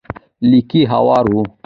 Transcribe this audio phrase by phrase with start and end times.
[0.49, 1.33] ليکي هوار و.